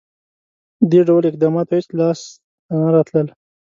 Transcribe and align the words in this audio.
•دې 0.89 1.01
ډول 1.07 1.23
اقداماتو 1.29 1.71
هېڅ 1.77 1.87
لاسته 1.99 2.31
نه 2.81 2.87
راتلل. 2.95 3.27